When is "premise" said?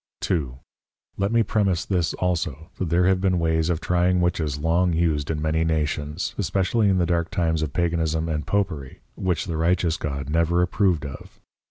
1.43-1.85